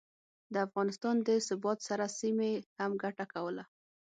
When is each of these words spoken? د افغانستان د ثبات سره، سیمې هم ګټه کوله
د 0.53 0.55
افغانستان 0.67 1.15
د 1.27 1.29
ثبات 1.47 1.79
سره، 1.87 2.05
سیمې 2.19 2.51
هم 2.79 2.91
ګټه 3.03 3.25
کوله 3.33 3.63